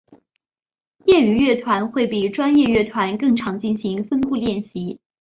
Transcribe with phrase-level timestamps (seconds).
[1.05, 4.99] 业余乐团会比专业乐团更常进行分部练习。